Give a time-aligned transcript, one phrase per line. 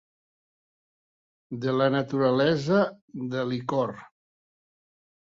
[1.67, 2.83] De la naturalesa
[3.37, 3.99] de l'icor.